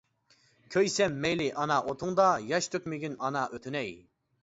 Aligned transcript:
كۆيسەم 0.75 1.19
مەيلى 1.27 1.47
ئانا 1.65 1.79
ئوتۇڭدا، 1.91 2.27
ياش 2.49 2.73
تۆكمىگىن 2.79 3.23
ئانا 3.25 3.49
ئۆتۈنەي. 3.55 3.99